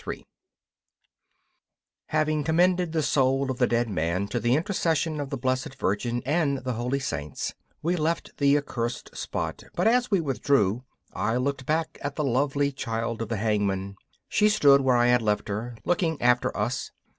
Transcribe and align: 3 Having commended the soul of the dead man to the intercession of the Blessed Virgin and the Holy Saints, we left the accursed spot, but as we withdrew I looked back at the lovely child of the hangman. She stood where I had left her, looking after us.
3 0.03 0.25
Having 2.07 2.43
commended 2.43 2.91
the 2.91 3.03
soul 3.03 3.51
of 3.51 3.59
the 3.59 3.67
dead 3.67 3.87
man 3.87 4.27
to 4.27 4.39
the 4.39 4.55
intercession 4.55 5.19
of 5.19 5.29
the 5.29 5.37
Blessed 5.37 5.75
Virgin 5.75 6.23
and 6.25 6.57
the 6.63 6.73
Holy 6.73 6.97
Saints, 6.97 7.53
we 7.83 7.95
left 7.95 8.35
the 8.37 8.57
accursed 8.57 9.15
spot, 9.15 9.63
but 9.75 9.87
as 9.87 10.09
we 10.09 10.19
withdrew 10.19 10.83
I 11.13 11.37
looked 11.37 11.67
back 11.67 11.99
at 12.01 12.15
the 12.15 12.23
lovely 12.23 12.71
child 12.71 13.21
of 13.21 13.29
the 13.29 13.37
hangman. 13.37 13.95
She 14.27 14.49
stood 14.49 14.81
where 14.81 14.97
I 14.97 15.05
had 15.05 15.21
left 15.21 15.49
her, 15.49 15.77
looking 15.85 16.19
after 16.19 16.57
us. 16.57 16.89